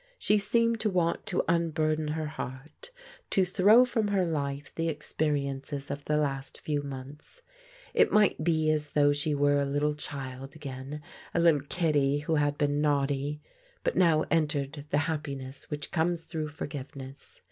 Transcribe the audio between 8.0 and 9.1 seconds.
might be as